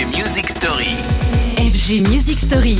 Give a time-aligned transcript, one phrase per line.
[0.00, 0.96] FG Music Story.
[1.58, 2.78] FG Music Story.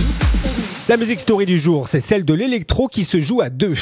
[0.89, 3.75] La musique story du jour, c'est celle de l'électro qui se joue à deux.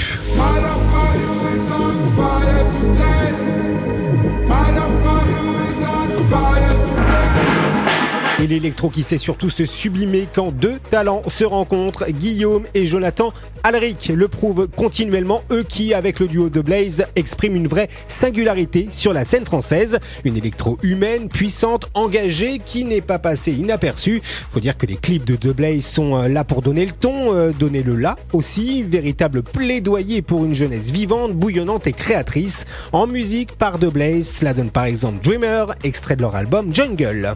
[8.41, 13.33] Et l'électro qui sait surtout se sublimer quand deux talents se rencontrent, Guillaume et Jonathan
[13.65, 18.87] Alric le prouvent continuellement, eux qui, avec le duo de Blaze, expriment une vraie singularité
[18.91, 19.99] sur la scène française.
[20.25, 24.23] Une électro humaine, puissante, engagée, qui n'est pas passée inaperçue.
[24.53, 27.35] Faut dire que les clips de The Blaze sont euh, là pour donner le ton,
[27.35, 32.67] euh, donner le là aussi, véritable plaidoyer pour une jeunesse vivante, bouillonnante et créatrice.
[32.93, 37.35] En musique par The Blaze, cela donne par exemple Dreamer, extrait de leur album Jungle.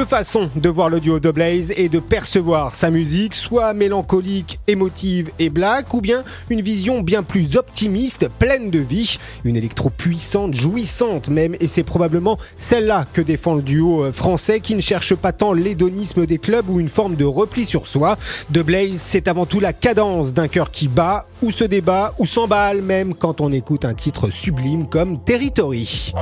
[0.00, 4.58] Deux façons de voir le duo de Blaze et de percevoir sa musique, soit mélancolique,
[4.66, 9.90] émotive et black, ou bien une vision bien plus optimiste, pleine de vie, une électro
[9.90, 14.80] puissante, jouissante même, et c'est probablement celle-là que défend le duo euh, français qui ne
[14.80, 18.16] cherche pas tant l'hédonisme des clubs ou une forme de repli sur soi.
[18.48, 22.24] De Blaze, c'est avant tout la cadence d'un cœur qui bat, ou se débat, ou
[22.24, 26.14] s'emballe même quand on écoute un titre sublime comme Territory.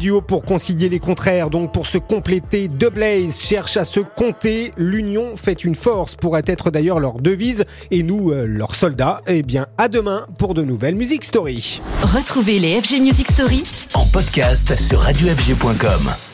[0.00, 2.66] Duo pour concilier les contraires, donc pour se compléter.
[2.66, 4.72] De Blaze cherche à se compter.
[4.76, 7.62] L'union fait une force, pourrait être d'ailleurs leur devise.
[7.92, 9.20] Et nous, euh, leurs soldats.
[9.28, 11.80] Eh bien, à demain pour de nouvelles Music Story.
[12.02, 13.62] Retrouvez les FG Music Story
[13.94, 16.29] En podcast sur radiofg.com.